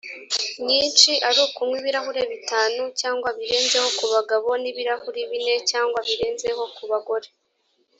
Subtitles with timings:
[0.67, 7.27] nyinshi ari ukunywa ibirahuri bitanu cyangwa birenzeho ku bagabo n’ibirahuri bine cyangwa birenzeho ku bagore